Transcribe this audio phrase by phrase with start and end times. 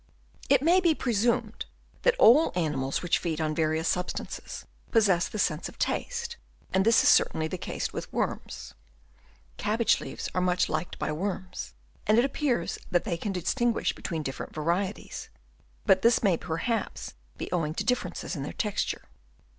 [0.49, 1.65] It may be presumed
[2.01, 6.37] that all animals which feed on various substances possess the sense of taste,
[6.73, 8.73] and this is certainly the case with worms.
[9.57, 11.13] Cabbage leaves are much liked by Chap.
[11.13, 11.15] I.
[11.17, 11.27] THEIK SENSES.
[11.27, 11.29] 33
[11.67, 11.73] worms;
[12.07, 15.29] and it appears that they can dis tinguish between different varieties;
[15.85, 19.03] but this may perhaps be owing to differences in their texture.